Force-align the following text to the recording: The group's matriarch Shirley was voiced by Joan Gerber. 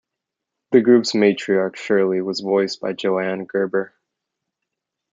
The 0.71 0.81
group's 0.81 1.13
matriarch 1.13 1.75
Shirley 1.75 2.21
was 2.23 2.39
voiced 2.39 2.81
by 2.81 2.93
Joan 2.93 3.45
Gerber. 3.45 3.93